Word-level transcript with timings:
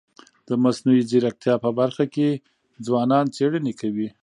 د 0.47 0.49
مصنوعي 0.63 1.03
ځیرکتیا 1.09 1.55
په 1.63 1.69
برخه 1.79 2.05
کي 2.13 2.29
ځوانان 2.85 3.25
څيړني 3.35 3.73
کوي. 3.81 4.09